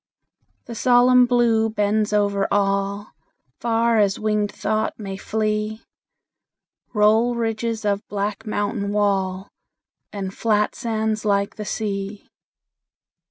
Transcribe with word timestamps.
The 0.65 0.73
solemn 0.73 1.27
Blue 1.27 1.69
bends 1.69 2.11
over 2.11 2.47
all; 2.49 3.11
Far 3.59 3.99
as 3.99 4.17
winged 4.17 4.51
thought 4.51 4.97
may 4.97 5.15
flee 5.15 5.83
Roll 6.91 7.35
ridges 7.35 7.85
of 7.85 8.07
black 8.07 8.47
mountain 8.47 8.93
wall, 8.93 9.51
And 10.11 10.33
flat 10.33 10.73
sands 10.73 11.23
like 11.23 11.55
the 11.55 11.65
sea. 11.65 12.25